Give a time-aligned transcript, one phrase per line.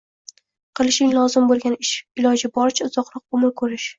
[0.79, 1.91] Qilishing lozim bo’lgan ish
[2.23, 3.89] iloji boricha uzoqroq umr ko’rish.